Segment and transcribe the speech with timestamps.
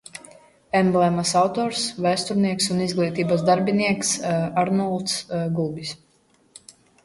[0.77, 4.17] Emblēmas autors: vēsturnieks un izglītības darbinieks
[4.65, 5.23] Arnolds
[5.61, 5.97] Gulbis.